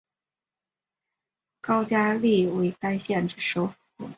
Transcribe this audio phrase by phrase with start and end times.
[1.61, 4.09] 高加力为该县之首府。